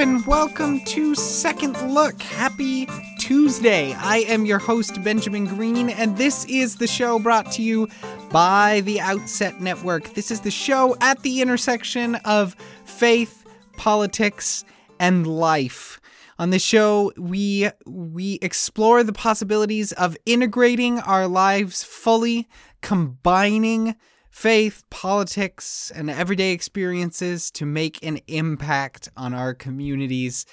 [0.00, 2.22] and welcome to Second Look.
[2.22, 3.92] Happy Tuesday.
[3.92, 7.86] I am your host, Benjamin Green, and this is the show brought to you
[8.30, 10.14] by the Outset Network.
[10.14, 12.56] This is the show at the intersection of
[12.86, 13.44] faith,
[13.76, 14.64] politics,
[14.98, 16.00] and life.
[16.38, 22.48] On this show, we we explore the possibilities of integrating our lives fully,
[22.80, 23.96] combining
[24.40, 30.46] faith, politics, and everyday experiences to make an impact on our communities.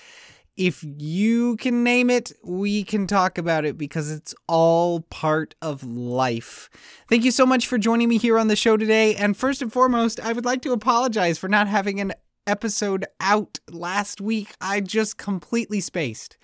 [0.58, 5.86] If you can name it, we can talk about it because it's all part of
[5.86, 6.70] life.
[7.08, 9.16] Thank you so much for joining me here on the show today.
[9.16, 12.12] And first and foremost, I would like to apologize for not having an
[12.46, 14.54] episode out last week.
[14.60, 16.36] I just completely spaced.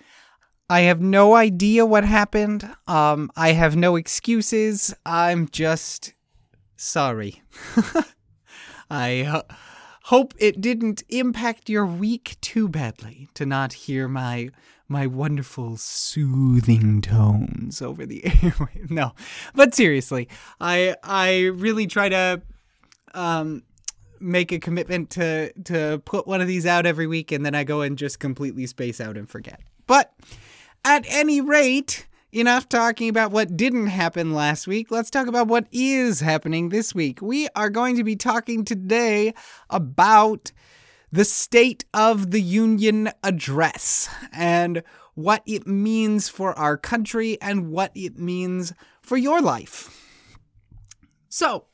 [0.70, 2.74] I have no idea what happened.
[2.88, 4.94] Um, I have no excuses.
[5.04, 6.14] I'm just
[6.76, 7.42] sorry.
[8.90, 9.42] I uh,
[10.04, 14.50] hope it didn't impact your week too badly to not hear my
[14.86, 18.90] my wonderful soothing tones over the airwave.
[18.90, 19.12] No,
[19.54, 20.28] but seriously,
[20.60, 22.42] I I really try to
[23.14, 23.62] um
[24.20, 27.64] make a commitment to to put one of these out every week, and then I
[27.64, 29.60] go and just completely space out and forget.
[29.86, 30.14] But
[30.84, 34.90] at any rate, enough talking about what didn't happen last week.
[34.90, 37.22] Let's talk about what is happening this week.
[37.22, 39.34] We are going to be talking today
[39.70, 40.50] about
[41.12, 44.82] the State of the Union address and
[45.14, 50.00] what it means for our country and what it means for your life.
[51.28, 51.66] So,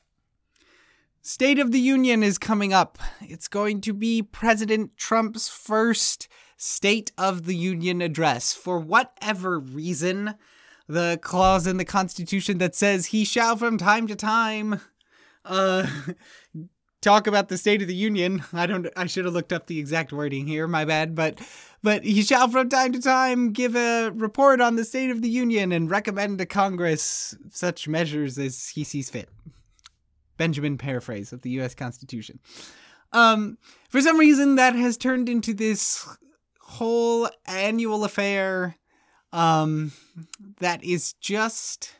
[1.22, 2.98] State of the Union is coming up.
[3.22, 8.52] It's going to be President Trump's first State of the Union address.
[8.52, 10.34] For whatever reason,
[10.90, 14.80] the clause in the Constitution that says he shall from time to time
[15.44, 15.86] uh,
[17.00, 18.42] talk about the State of the Union.
[18.52, 18.88] I don't.
[18.96, 20.66] I should have looked up the exact wording here.
[20.66, 21.14] My bad.
[21.14, 21.40] But
[21.82, 25.30] but he shall from time to time give a report on the State of the
[25.30, 29.28] Union and recommend to Congress such measures as he sees fit.
[30.36, 31.74] Benjamin paraphrase of the U.S.
[31.74, 32.40] Constitution.
[33.12, 33.58] Um,
[33.88, 36.06] for some reason, that has turned into this
[36.60, 38.76] whole annual affair
[39.32, 39.92] um,
[40.60, 41.94] that is just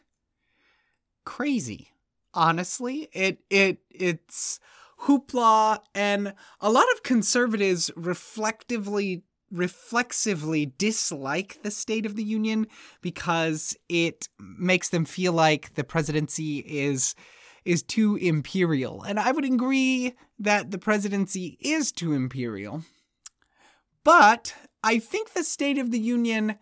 [1.25, 1.89] crazy.
[2.33, 4.61] Honestly, it it it's
[5.03, 12.67] hoopla, and a lot of conservatives reflectively reflexively dislike the State of the Union
[13.01, 17.15] because it makes them feel like the presidency is
[17.65, 19.03] is too imperial.
[19.03, 22.83] And I would agree that the presidency is too imperial.
[24.03, 26.57] But I think the State of the Union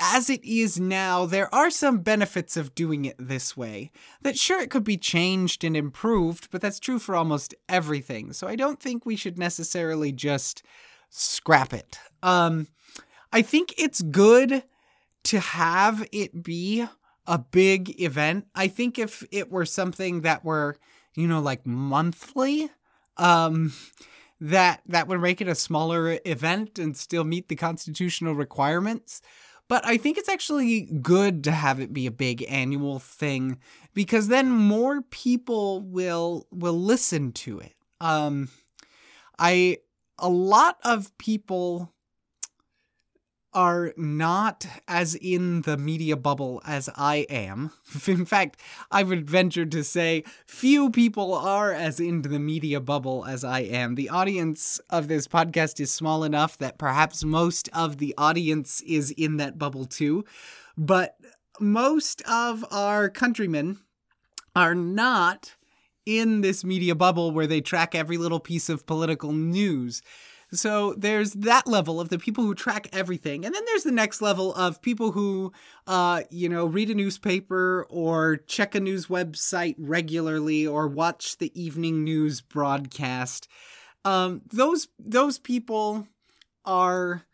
[0.00, 3.90] as it is now, there are some benefits of doing it this way.
[4.22, 8.32] That sure, it could be changed and improved, but that's true for almost everything.
[8.32, 10.62] So I don't think we should necessarily just
[11.10, 11.98] scrap it.
[12.22, 12.68] Um,
[13.32, 14.62] I think it's good
[15.24, 16.86] to have it be
[17.26, 18.46] a big event.
[18.54, 20.76] I think if it were something that were,
[21.14, 22.70] you know, like monthly,
[23.18, 23.74] um,
[24.40, 29.20] that that would make it a smaller event and still meet the constitutional requirements.
[29.68, 33.58] But I think it's actually good to have it be a big annual thing
[33.94, 37.74] because then more people will will listen to it.
[38.00, 38.48] Um
[39.38, 39.78] I
[40.18, 41.92] a lot of people
[43.54, 47.72] are not as in the media bubble as I am.
[48.06, 48.60] In fact,
[48.90, 53.60] I would venture to say few people are as into the media bubble as I
[53.60, 53.94] am.
[53.94, 59.10] The audience of this podcast is small enough that perhaps most of the audience is
[59.12, 60.24] in that bubble too.
[60.76, 61.16] But
[61.60, 63.78] most of our countrymen
[64.54, 65.56] are not
[66.06, 70.02] in this media bubble where they track every little piece of political news.
[70.52, 73.44] So there's that level of the people who track everything.
[73.44, 75.52] And then there's the next level of people who,
[75.86, 81.52] uh, you know, read a newspaper or check a news website regularly or watch the
[81.60, 83.46] evening news broadcast.
[84.04, 86.08] Um, those, those people
[86.64, 87.24] are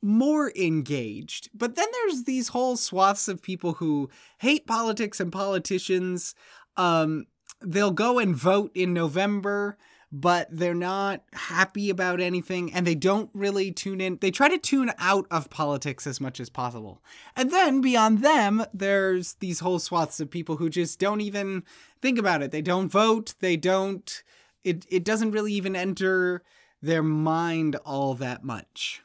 [0.00, 1.50] more engaged.
[1.52, 6.36] But then there's these whole swaths of people who hate politics and politicians.
[6.76, 7.26] Um,
[7.60, 9.76] they'll go and vote in November
[10.10, 14.18] but they're not happy about anything and they don't really tune in.
[14.20, 17.02] They try to tune out of politics as much as possible.
[17.36, 21.62] And then beyond them, there's these whole swaths of people who just don't even
[22.00, 22.50] think about it.
[22.50, 24.22] They don't vote, they don't
[24.64, 26.42] it it doesn't really even enter
[26.80, 29.02] their mind all that much.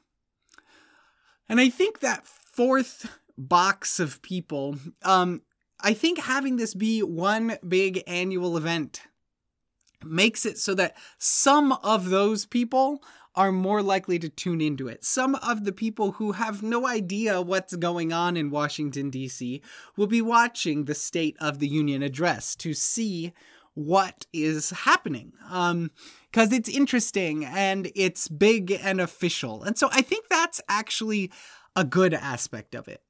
[1.50, 5.42] And I think that fourth box of people um
[5.82, 9.02] I think having this be one big annual event
[10.06, 13.04] makes it so that some of those people
[13.36, 15.04] are more likely to tune into it.
[15.04, 19.62] Some of the people who have no idea what's going on in Washington, D.C.,
[19.98, 23.34] will be watching the State of the Union address to see
[23.74, 25.34] what is happening.
[25.50, 25.90] Um,
[26.32, 29.62] because it's interesting and it's big and official.
[29.64, 31.32] And so I think that's actually
[31.76, 33.02] a good aspect of it.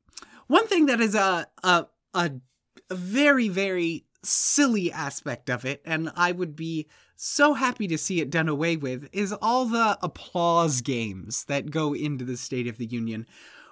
[0.48, 2.32] One thing that is a, a, a
[2.92, 8.30] very, very silly aspect of it, and I would be so happy to see it
[8.30, 12.86] done away with, is all the applause games that go into the State of the
[12.86, 13.26] Union.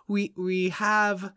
[0.08, 1.34] We we have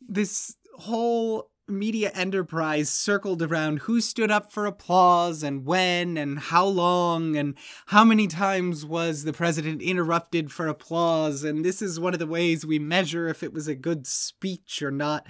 [0.00, 6.66] this whole media enterprise circled around who stood up for applause and when and how
[6.66, 7.54] long and
[7.86, 12.26] how many times was the president interrupted for applause and this is one of the
[12.26, 15.26] ways we measure if it was a good speech or not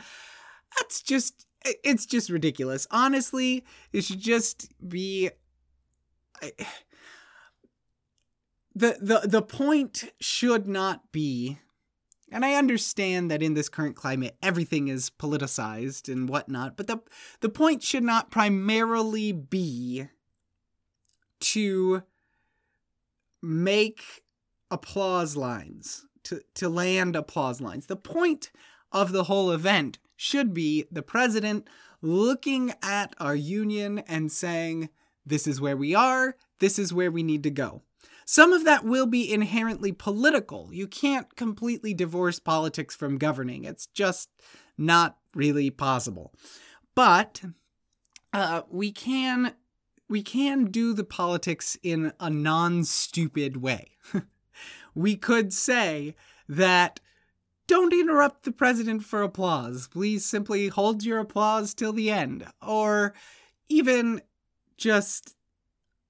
[0.77, 5.31] that's just it's just ridiculous honestly it should just be
[8.75, 11.59] the the the point should not be
[12.35, 17.01] and I understand that in this current climate, everything is politicized and whatnot, but the,
[17.41, 20.09] the point should not primarily be
[21.39, 22.03] to
[23.41, 24.25] make
[24.69, 27.87] applause lines, to, to land applause lines.
[27.87, 28.51] The point
[28.91, 31.69] of the whole event should be the president
[32.03, 34.89] looking at our union and saying,
[35.25, 37.83] This is where we are, this is where we need to go.
[38.27, 40.71] Some of that will be inherently political.
[40.73, 43.65] You can't completely divorce politics from governing.
[43.65, 44.31] It's just
[44.79, 46.33] not really possible.
[46.95, 47.43] But
[48.33, 49.55] uh, we can
[50.09, 53.93] we can do the politics in a non-stupid way.
[54.95, 56.15] we could say
[56.49, 57.01] that
[57.67, 59.89] don't interrupt the president for applause.
[59.89, 62.47] Please simply hold your applause till the end.
[62.63, 63.15] Or
[63.69, 64.21] even
[64.77, 65.35] just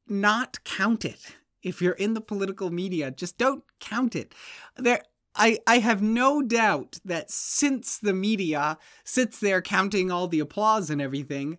[0.09, 4.35] not count it if you're in the political media, just don't count it.
[4.77, 5.03] There
[5.37, 10.91] I, I have no doubt that since the media sits there counting all the applause
[10.91, 11.59] and everything,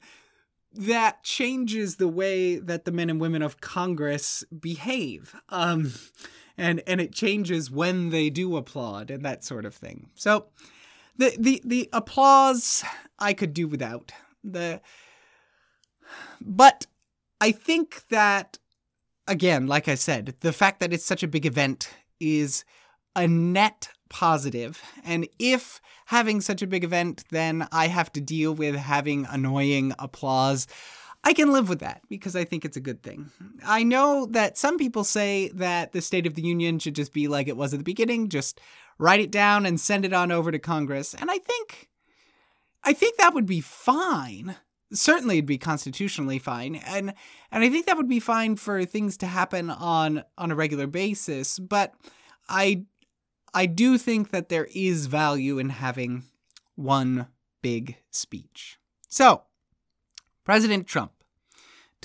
[0.71, 5.35] that changes the way that the men and women of Congress behave.
[5.49, 5.93] Um,
[6.57, 10.09] and and it changes when they do applaud and that sort of thing.
[10.15, 10.47] So
[11.17, 12.83] the the the applause
[13.19, 14.11] I could do without.
[14.43, 14.81] The
[16.41, 16.85] but
[17.41, 18.57] I think that
[19.27, 22.63] again, like I said, the fact that it's such a big event is
[23.15, 24.81] a net positive.
[25.03, 29.93] And if having such a big event, then I have to deal with having annoying
[29.97, 30.67] applause.
[31.25, 33.31] I can live with that because I think it's a good thing.
[33.65, 37.27] I know that some people say that the State of the Union should just be
[37.27, 38.61] like it was at the beginning, just
[38.99, 41.13] write it down and send it on over to Congress.
[41.13, 41.89] And I think
[42.83, 44.55] I think that would be fine
[44.93, 47.11] certainly it'd be constitutionally fine and
[47.51, 50.85] and I think that would be fine for things to happen on on a regular
[50.85, 51.95] basis but
[52.47, 52.85] I
[53.55, 56.23] I do think that there is value in having
[56.75, 57.27] one
[57.61, 58.77] big speech.
[59.07, 59.43] So,
[60.43, 61.13] President Trump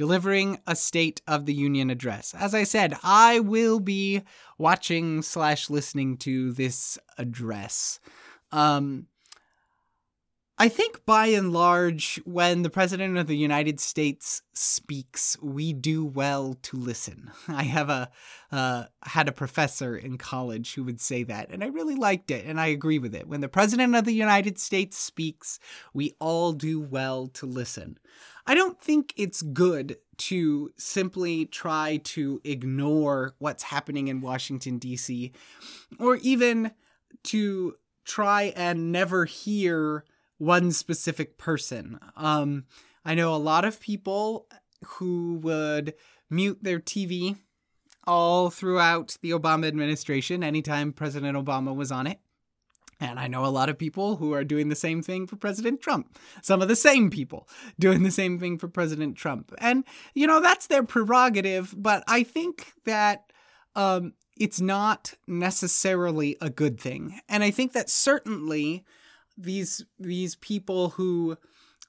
[0.01, 2.33] delivering a State of the Union address.
[2.33, 4.23] As I said, I will be
[4.57, 8.01] watching slash listening to this address.
[8.51, 9.09] Um,
[10.57, 16.07] I think by and large, when the President of the United States speaks, we do
[16.07, 17.31] well to listen.
[17.49, 18.11] I have a
[18.51, 22.47] uh, had a professor in college who would say that, and I really liked it,
[22.47, 23.29] and I agree with it.
[23.29, 25.59] When the President of the United States speaks,
[25.93, 27.99] we all do well to listen.
[28.51, 35.31] I don't think it's good to simply try to ignore what's happening in Washington, D.C.,
[36.01, 36.73] or even
[37.23, 40.05] to try and never hear
[40.39, 42.01] one specific person.
[42.17, 42.65] Um,
[43.05, 44.49] I know a lot of people
[44.85, 45.95] who would
[46.29, 47.37] mute their TV
[48.05, 52.19] all throughout the Obama administration anytime President Obama was on it.
[53.01, 55.81] And I know a lot of people who are doing the same thing for President
[55.81, 56.19] Trump.
[56.43, 59.55] Some of the same people doing the same thing for President Trump.
[59.59, 63.33] And, you know, that's their prerogative, but I think that
[63.75, 67.21] um, it's not necessarily a good thing.
[67.29, 68.85] And I think that certainly
[69.37, 71.37] these these people who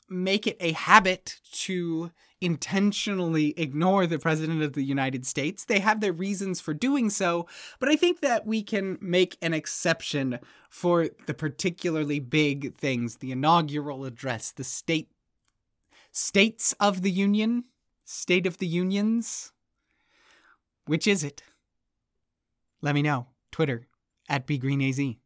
[0.09, 2.11] make it a habit to
[2.41, 5.63] intentionally ignore the president of the United States.
[5.63, 7.47] They have their reasons for doing so,
[7.79, 13.31] but I think that we can make an exception for the particularly big things, the
[13.31, 15.09] inaugural address, the state
[16.11, 17.65] states of the union,
[18.03, 19.51] state of the unions.
[20.87, 21.43] Which is it?
[22.81, 23.27] Let me know.
[23.51, 23.87] Twitter
[24.27, 25.17] at bgreenaz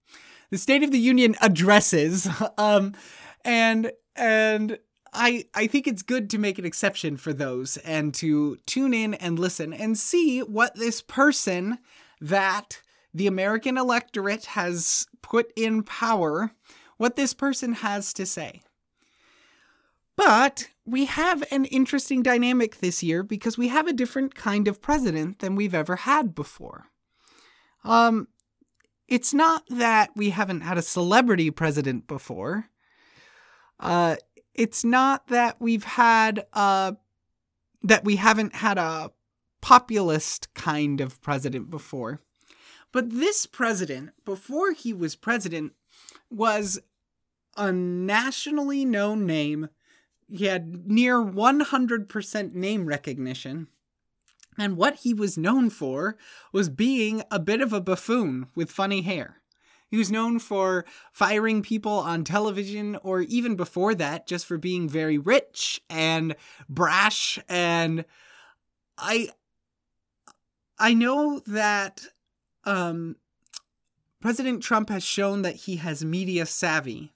[0.49, 2.93] the State of the Union addresses, um,
[3.43, 4.79] and and
[5.15, 9.13] I I think it's good to make an exception for those and to tune in
[9.15, 11.79] and listen and see what this person
[12.21, 12.81] that
[13.13, 16.51] the American electorate has put in power
[16.97, 18.61] what this person has to say.
[20.15, 24.81] But we have an interesting dynamic this year because we have a different kind of
[24.81, 26.85] president than we've ever had before.
[27.83, 28.27] Um,
[29.07, 32.69] it's not that we haven't had a celebrity president before.
[33.79, 34.15] Uh,
[34.55, 36.93] it's not that we've had uh,
[37.83, 39.11] that we haven't had a
[39.61, 42.21] populist kind of president before.
[42.91, 45.73] But this president, before he was president,
[46.29, 46.79] was
[47.57, 49.69] a nationally known name
[50.27, 53.67] he had near 100% name recognition.
[54.57, 56.17] And what he was known for
[56.51, 59.41] was being a bit of a buffoon with funny hair.
[59.95, 60.83] He was known for
[61.13, 66.35] firing people on television, or even before that, just for being very rich and
[66.67, 67.39] brash.
[67.47, 68.03] And
[68.97, 69.29] I,
[70.77, 72.07] I know that
[72.65, 73.15] um,
[74.19, 77.13] President Trump has shown that he has media savvy,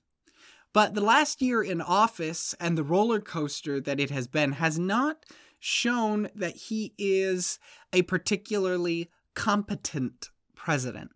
[0.72, 4.80] but the last year in office and the roller coaster that it has been has
[4.80, 5.26] not
[5.60, 7.60] shown that he is
[7.92, 11.12] a particularly competent president.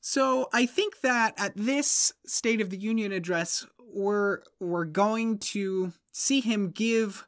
[0.00, 5.92] So I think that at this State of the Union address, we're we're going to
[6.12, 7.26] see him give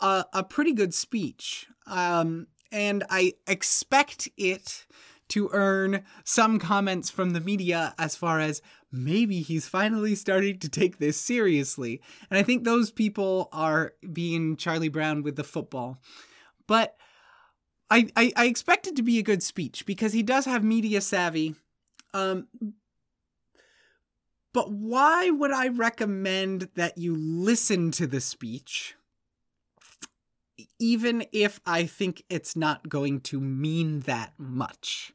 [0.00, 4.86] a, a pretty good speech, um, and I expect it
[5.28, 8.60] to earn some comments from the media as far as
[8.92, 12.02] maybe he's finally starting to take this seriously.
[12.28, 15.98] And I think those people are being Charlie Brown with the football.
[16.66, 16.96] But
[17.90, 21.00] I, I, I expect it to be a good speech because he does have media
[21.00, 21.54] savvy.
[22.12, 22.48] Um,
[24.52, 28.96] but why would I recommend that you listen to the speech?
[30.78, 35.12] Even if I think it's not going to mean that much.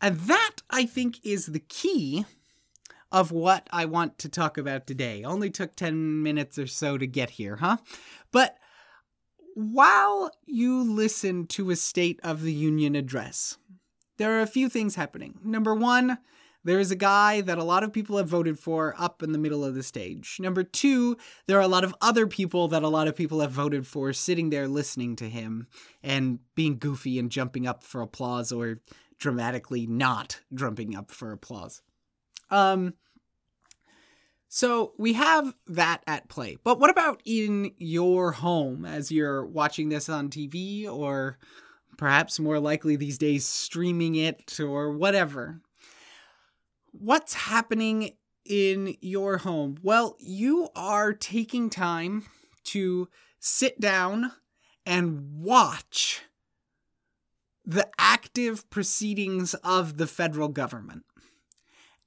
[0.00, 2.24] And that, I think, is the key
[3.10, 5.24] of what I want to talk about today.
[5.24, 7.78] Only took 10 minutes or so to get here, huh?
[8.30, 8.56] But
[9.54, 13.58] while you listen to a State of the Union address,
[14.18, 15.38] there are a few things happening.
[15.42, 16.18] Number one,
[16.64, 19.38] there is a guy that a lot of people have voted for up in the
[19.38, 20.36] middle of the stage.
[20.40, 23.52] Number two, there are a lot of other people that a lot of people have
[23.52, 25.68] voted for sitting there listening to him
[26.02, 28.80] and being goofy and jumping up for applause or
[29.18, 31.80] dramatically not jumping up for applause.
[32.50, 32.94] Um,
[34.48, 36.56] so we have that at play.
[36.64, 41.38] But what about in your home as you're watching this on TV or
[41.98, 45.60] perhaps more likely these days streaming it or whatever?
[46.92, 48.12] What's happening
[48.46, 49.76] in your home?
[49.82, 52.24] Well, you are taking time
[52.64, 54.32] to sit down
[54.86, 56.22] and watch
[57.66, 61.04] the active proceedings of the federal government.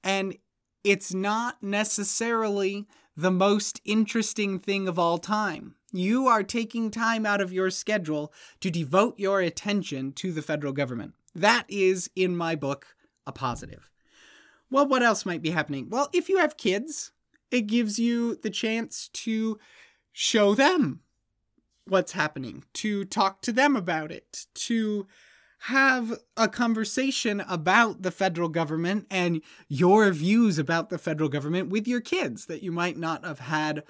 [0.04, 0.38] And
[0.84, 5.76] it's not necessarily the most interesting thing of all time.
[5.92, 10.74] You are taking time out of your schedule to devote your attention to the federal
[10.74, 11.14] government.
[11.36, 12.96] That is, in my book,
[13.26, 13.90] a positive.
[14.70, 15.90] Well, what else might be happening?
[15.90, 17.12] Well, if you have kids,
[17.52, 19.60] it gives you the chance to
[20.14, 21.02] show them
[21.86, 25.08] what's happening, to talk to them about it, to
[25.66, 31.88] have a conversation about the federal government and your views about the federal government with
[31.88, 33.84] your kids that you might not have had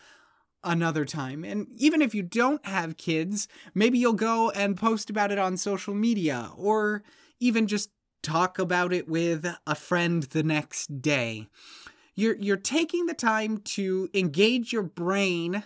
[0.64, 1.44] another time.
[1.44, 5.58] And even if you don't have kids, maybe you'll go and post about it on
[5.58, 7.04] social media or
[7.40, 7.90] even just
[8.22, 11.48] talk about it with a friend the next day.
[12.16, 15.64] You're you're taking the time to engage your brain.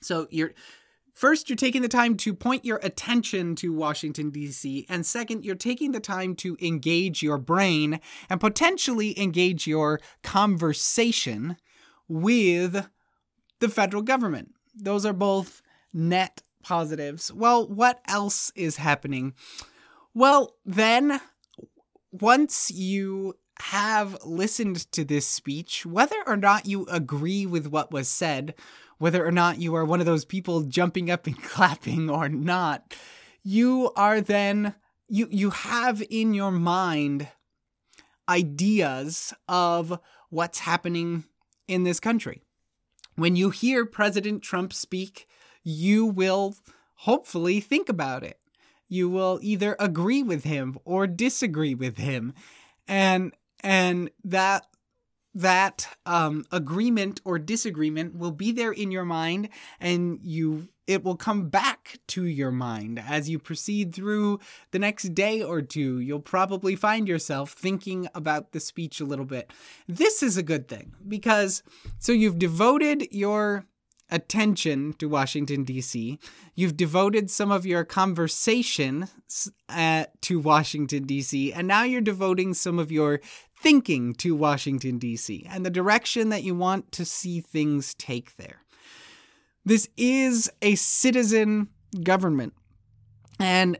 [0.00, 0.52] So you're
[1.14, 5.54] First, you're taking the time to point your attention to Washington, D.C., and second, you're
[5.54, 11.58] taking the time to engage your brain and potentially engage your conversation
[12.08, 12.88] with
[13.62, 14.52] the federal government.
[14.74, 15.62] Those are both
[15.94, 17.32] net positives.
[17.32, 19.34] Well, what else is happening?
[20.12, 21.20] Well, then,
[22.10, 28.08] once you have listened to this speech, whether or not you agree with what was
[28.08, 28.54] said,
[28.98, 32.94] whether or not you are one of those people jumping up and clapping or not,
[33.44, 34.74] you are then
[35.08, 37.28] you you have in your mind
[38.28, 40.00] ideas of
[40.30, 41.24] what's happening
[41.68, 42.42] in this country.
[43.14, 45.28] When you hear President Trump speak,
[45.62, 46.56] you will
[46.94, 48.38] hopefully think about it.
[48.88, 52.34] You will either agree with him or disagree with him.
[52.88, 54.66] And and that
[55.34, 59.48] that um, agreement or disagreement will be there in your mind
[59.80, 64.40] and you it will come back to your mind as you proceed through
[64.72, 66.00] the next day or two.
[66.00, 69.52] You'll probably find yourself thinking about the speech a little bit.
[69.86, 71.62] This is a good thing because
[71.98, 73.64] so you've devoted your
[74.12, 76.20] attention to Washington, D.C.
[76.54, 79.08] You've devoted some of your conversation
[79.68, 83.20] uh, to Washington, D.C., and now you're devoting some of your
[83.58, 88.62] thinking to Washington, D.C., and the direction that you want to see things take there.
[89.64, 91.68] This is a citizen
[92.02, 92.52] government.
[93.40, 93.78] And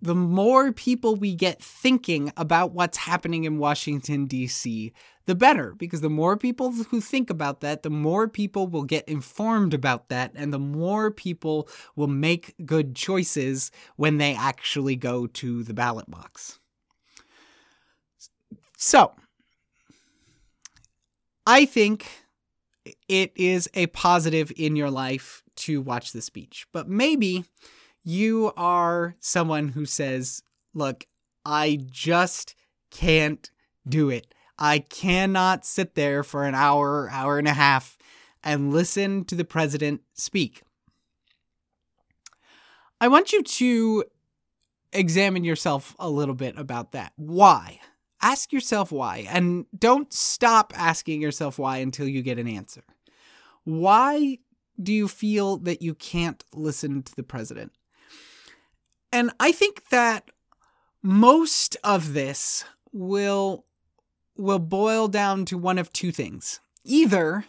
[0.00, 4.92] the more people we get thinking about what's happening in Washington, D.C.,
[5.26, 9.08] the better, because the more people who think about that, the more people will get
[9.08, 15.26] informed about that, and the more people will make good choices when they actually go
[15.28, 16.58] to the ballot box.
[18.76, 19.12] So,
[21.46, 22.06] I think
[23.08, 27.44] it is a positive in your life to watch the speech, but maybe
[28.02, 30.42] you are someone who says,
[30.74, 31.06] Look,
[31.44, 32.54] I just
[32.90, 33.50] can't
[33.88, 34.32] do it.
[34.62, 37.98] I cannot sit there for an hour, hour and a half
[38.44, 40.62] and listen to the president speak.
[43.00, 44.04] I want you to
[44.92, 47.12] examine yourself a little bit about that.
[47.16, 47.80] Why?
[48.22, 52.84] Ask yourself why, and don't stop asking yourself why until you get an answer.
[53.64, 54.38] Why
[54.80, 57.72] do you feel that you can't listen to the president?
[59.10, 60.30] And I think that
[61.02, 63.64] most of this will
[64.36, 66.60] will boil down to one of two things.
[66.84, 67.44] Either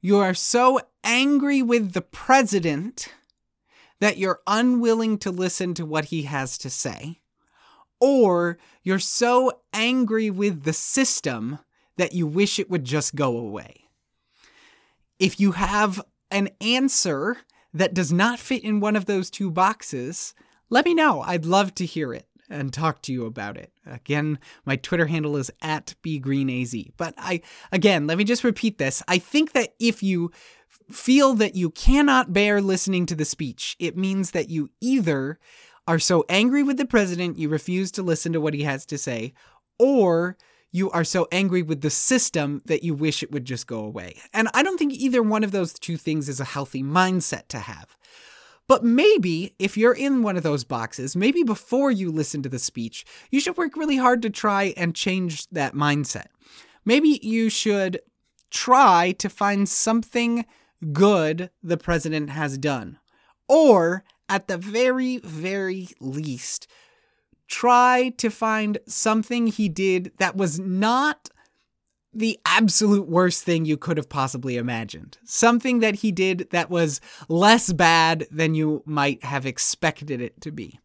[0.00, 3.12] you are so angry with the president
[4.00, 7.20] that you're unwilling to listen to what he has to say,
[8.00, 11.58] or you're so angry with the system
[11.96, 13.88] that you wish it would just go away.
[15.18, 17.38] If you have an answer
[17.74, 20.32] that does not fit in one of those two boxes,
[20.70, 21.22] let me know.
[21.22, 23.72] I'd love to hear it and talk to you about it.
[23.86, 26.92] Again, my Twitter handle is at bgreenaz.
[26.96, 29.02] But I again, let me just repeat this.
[29.08, 30.30] I think that if you
[30.90, 35.38] feel that you cannot bear listening to the speech, it means that you either
[35.86, 38.98] are so angry with the president you refuse to listen to what he has to
[38.98, 39.32] say,
[39.78, 40.36] or
[40.70, 44.14] you are so angry with the system that you wish it would just go away.
[44.34, 47.58] And I don't think either one of those two things is a healthy mindset to
[47.58, 47.96] have.
[48.68, 52.58] But maybe if you're in one of those boxes, maybe before you listen to the
[52.58, 56.26] speech, you should work really hard to try and change that mindset.
[56.84, 58.00] Maybe you should
[58.50, 60.44] try to find something
[60.92, 62.98] good the president has done.
[63.48, 66.66] Or at the very, very least,
[67.46, 71.30] try to find something he did that was not
[72.12, 75.18] the absolute worst thing you could have possibly imagined.
[75.24, 80.50] Something that he did that was less bad than you might have expected it to
[80.50, 80.78] be.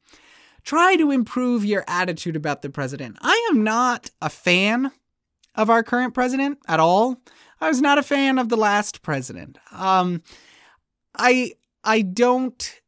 [0.63, 3.17] Try to improve your attitude about the president.
[3.21, 4.91] I am not a fan
[5.55, 7.21] of our current president at all.
[7.59, 9.57] I was not a fan of the last president.
[9.71, 10.21] Um,
[11.15, 12.81] I I don't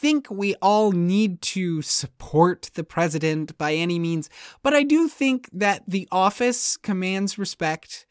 [0.00, 4.30] think we all need to support the president by any means,
[4.62, 8.06] but I do think that the office commands respect.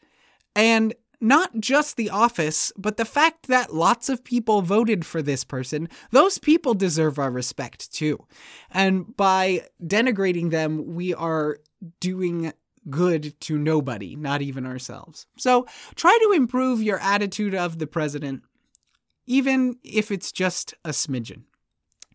[0.54, 5.44] And not just the office, but the fact that lots of people voted for this
[5.44, 8.24] person, those people deserve our respect too.
[8.70, 11.58] And by denigrating them, we are
[12.00, 12.52] doing
[12.88, 15.26] good to nobody, not even ourselves.
[15.36, 18.42] So try to improve your attitude of the president,
[19.26, 21.42] even if it's just a smidgen.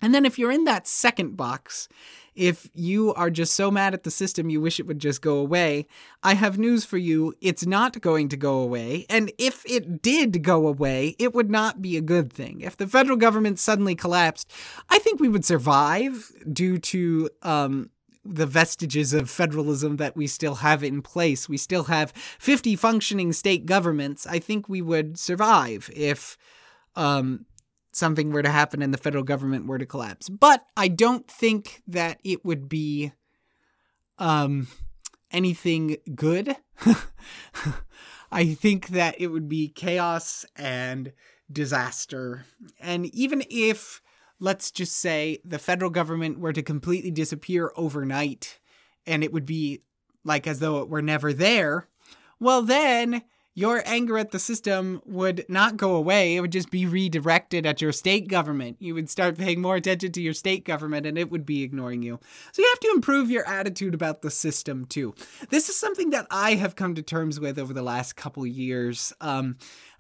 [0.03, 1.87] And then if you're in that second box,
[2.35, 5.37] if you are just so mad at the system you wish it would just go
[5.37, 5.87] away,
[6.21, 7.33] I have news for you.
[7.39, 9.05] It's not going to go away.
[9.09, 12.59] And if it did go away, it would not be a good thing.
[12.59, 14.51] If the federal government suddenly collapsed,
[14.89, 17.89] I think we would survive due to um,
[18.25, 21.47] the vestiges of federalism that we still have in place.
[21.47, 24.27] We still have 50 functioning state governments.
[24.27, 26.37] I think we would survive if
[26.95, 27.45] um,
[27.93, 30.27] something were to happen and the federal government were to collapse.
[30.27, 33.13] But I don't think that it would be
[34.17, 34.67] um,
[35.31, 36.55] anything good.
[38.31, 41.13] I think that it would be chaos and
[41.51, 42.45] disaster.
[42.79, 44.01] And even if,
[44.39, 48.59] let's just say, the federal government were to completely disappear overnight
[49.05, 49.83] and it would be
[50.23, 51.89] like as though it were never there,
[52.39, 53.21] well, then
[53.55, 56.35] your anger at the system would not go away.
[56.35, 58.77] It would just be redirected at your state government.
[58.79, 62.01] You would start paying more attention to your state government and it would be ignoring
[62.01, 62.19] you.
[62.51, 65.13] So you have to improve your attitude about the system too.
[65.49, 69.13] This is something that I have come to terms with over the last couple years.
[69.21, 69.57] Um,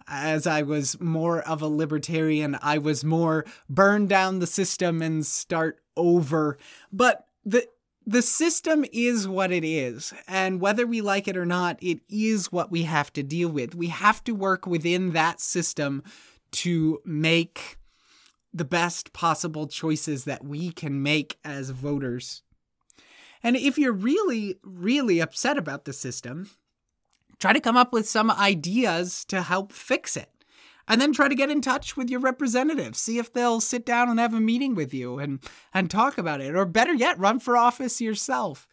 [0.07, 5.25] as I was more of a libertarian, I was more burn down the system and
[5.25, 6.57] start over.
[6.91, 7.67] But the
[8.05, 12.51] the system is what it is, and whether we like it or not, it is
[12.51, 13.75] what we have to deal with.
[13.75, 16.03] We have to work within that system
[16.51, 17.77] to make
[18.53, 22.43] the best possible choices that we can make as voters.
[23.41, 26.49] And if you're really, really upset about the system,
[27.39, 30.29] try to come up with some ideas to help fix it
[30.87, 34.09] and then try to get in touch with your representative see if they'll sit down
[34.09, 35.39] and have a meeting with you and
[35.73, 36.55] and talk about it.
[36.55, 38.67] Or better yet run for office yourself.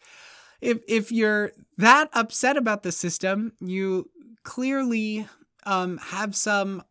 [0.59, 4.09] If if you're that upset about the system you
[4.43, 5.27] clearly
[5.65, 6.83] um, have some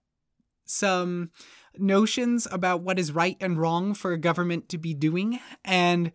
[0.64, 1.30] some
[1.78, 6.12] notions about what is right and wrong for a government to be doing and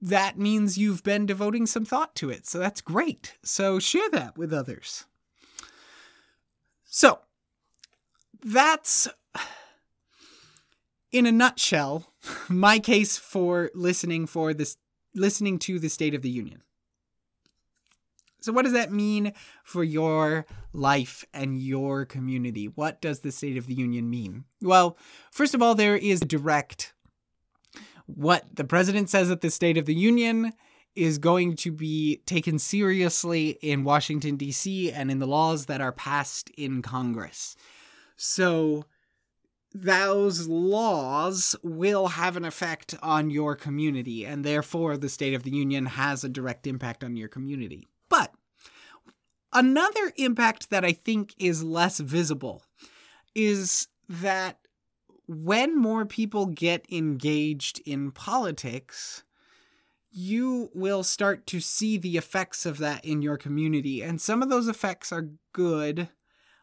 [0.00, 2.46] that means you've been devoting some thought to it.
[2.46, 3.38] So that's great.
[3.42, 5.06] So share that with others.
[6.84, 7.20] So
[8.42, 9.08] that's
[11.12, 12.12] in a nutshell
[12.48, 14.76] my case for listening for this
[15.14, 16.62] listening to the state of the union
[18.40, 19.32] so what does that mean
[19.64, 24.98] for your life and your community what does the state of the union mean well
[25.30, 26.92] first of all there is direct
[28.06, 30.52] what the president says at the state of the union
[30.94, 35.92] is going to be taken seriously in Washington, D.C., and in the laws that are
[35.92, 37.54] passed in Congress.
[38.16, 38.84] So
[39.72, 45.50] those laws will have an effect on your community, and therefore the State of the
[45.50, 47.86] Union has a direct impact on your community.
[48.08, 48.32] But
[49.52, 52.62] another impact that I think is less visible
[53.34, 54.58] is that
[55.28, 59.24] when more people get engaged in politics,
[60.10, 64.02] you will start to see the effects of that in your community.
[64.02, 66.08] And some of those effects are good,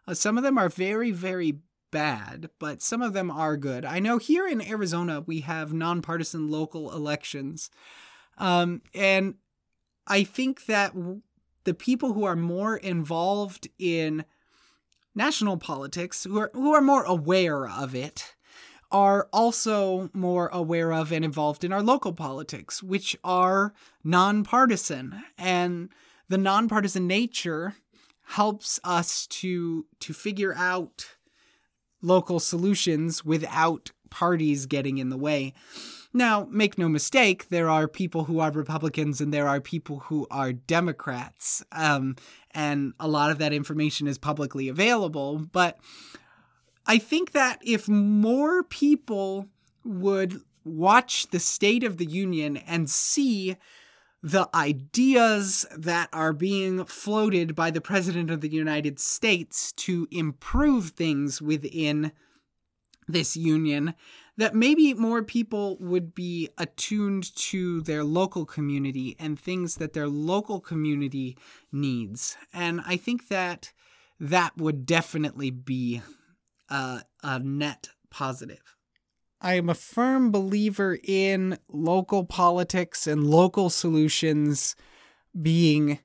[0.08, 1.60] uh, some of them are very, very
[1.92, 3.86] bad, but some of them are good.
[3.86, 7.70] I know here in Arizona we have nonpartisan local elections.
[8.38, 9.36] Um, and
[10.08, 10.94] I think that
[11.63, 14.26] the people who are more involved in
[15.16, 18.36] national politics, who are, who are more aware of it,
[18.92, 25.24] are also more aware of and involved in our local politics, which are nonpartisan.
[25.38, 25.89] And
[26.30, 27.76] the nonpartisan nature
[28.24, 31.16] helps us to to figure out
[32.02, 35.54] local solutions without parties getting in the way.
[36.14, 40.28] Now, make no mistake, there are people who are Republicans and there are people who
[40.30, 41.64] are Democrats.
[41.72, 42.18] Um,
[42.52, 45.40] and a lot of that information is publicly available.
[45.40, 45.80] But
[46.86, 49.48] I think that if more people
[49.84, 53.58] would watch the State of the Union and see
[54.24, 60.92] the ideas that are being floated by the President of the United States to improve
[60.92, 62.14] things within
[63.06, 63.94] this union,
[64.38, 70.08] that maybe more people would be attuned to their local community and things that their
[70.08, 71.38] local community
[71.74, 72.38] needs.
[72.54, 73.74] And I think that
[74.22, 76.02] that would definitely be
[76.70, 78.78] a, a net positive.
[79.43, 84.77] I am a firm believer in local politics and local solutions
[85.39, 85.99] being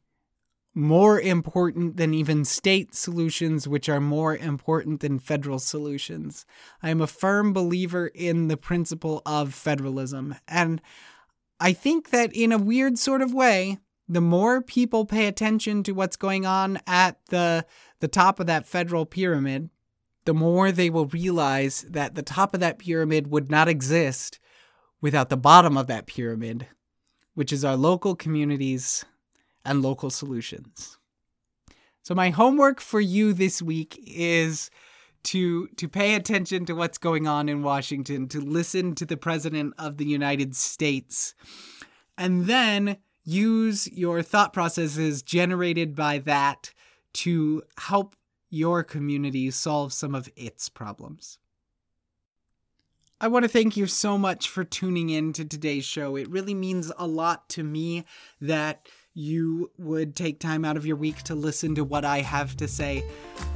[0.74, 6.44] more important than even state solutions, which are more important than federal solutions.
[6.82, 10.34] I am a firm believer in the principle of federalism.
[10.48, 10.82] And
[11.60, 15.92] I think that in a weird sort of way, the more people pay attention to
[15.92, 17.66] what's going on at the
[18.00, 19.70] the top of that federal pyramid,
[20.28, 24.38] the more they will realize that the top of that pyramid would not exist
[25.00, 26.66] without the bottom of that pyramid,
[27.32, 29.06] which is our local communities
[29.64, 30.98] and local solutions.
[32.02, 34.70] So my homework for you this week is
[35.22, 39.72] to to pay attention to what's going on in Washington, to listen to the president
[39.78, 41.34] of the United States,
[42.18, 46.74] and then use your thought processes generated by that
[47.14, 48.14] to help
[48.50, 51.38] your community solve some of its problems.
[53.20, 56.14] I want to thank you so much for tuning in to today's show.
[56.14, 58.04] It really means a lot to me
[58.40, 62.56] that you would take time out of your week to listen to what I have
[62.58, 63.02] to say.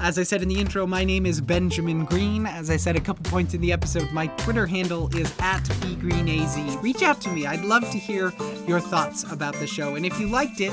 [0.01, 2.47] As I said in the intro, my name is Benjamin Green.
[2.47, 6.83] As I said a couple points in the episode, my Twitter handle is at bgreenaz.
[6.83, 7.47] Reach out to me.
[7.47, 8.33] I'd love to hear
[8.67, 9.95] your thoughts about the show.
[9.95, 10.73] And if you liked it,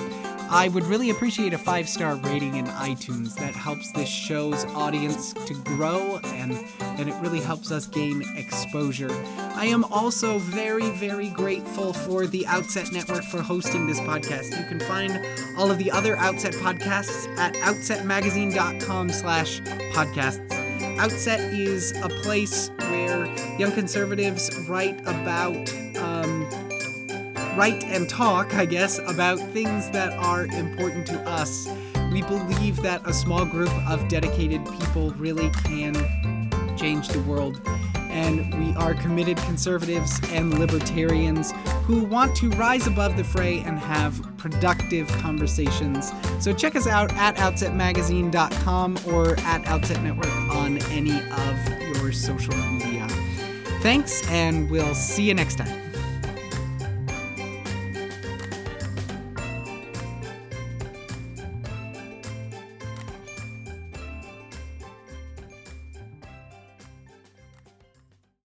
[0.52, 3.36] I would really appreciate a five star rating in iTunes.
[3.36, 9.12] That helps this show's audience to grow and, and it really helps us gain exposure.
[9.38, 14.60] I am also very, very grateful for the Outset Network for hosting this podcast.
[14.60, 15.24] You can find
[15.56, 19.62] all of the other Outset podcasts at outsetmagazine.com slash
[19.94, 20.52] podcasts.
[20.98, 23.28] Outset is a place where
[23.60, 25.72] young conservatives write about
[27.60, 31.68] write and talk, I guess, about things that are important to us.
[32.10, 35.94] We believe that a small group of dedicated people really can
[36.78, 37.60] change the world.
[37.96, 41.52] And we are committed conservatives and libertarians
[41.84, 46.14] who want to rise above the fray and have productive conversations.
[46.40, 52.56] So check us out at outsetmagazine.com or at Outset Network on any of your social
[52.56, 53.06] media.
[53.82, 55.89] Thanks, and we'll see you next time.